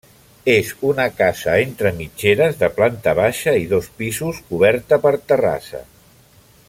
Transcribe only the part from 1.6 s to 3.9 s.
entre mitgeres, de planta baixa i